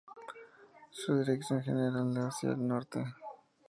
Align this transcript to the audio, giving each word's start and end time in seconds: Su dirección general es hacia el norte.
Su 0.89 1.19
dirección 1.19 1.61
general 1.61 2.11
es 2.17 2.23
hacia 2.23 2.49
el 2.53 2.67
norte. 2.67 3.05